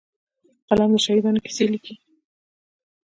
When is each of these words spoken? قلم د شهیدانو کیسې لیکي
قلم 0.67 0.91
د 0.93 0.97
شهیدانو 1.05 1.43
کیسې 1.45 1.65
لیکي 1.71 1.95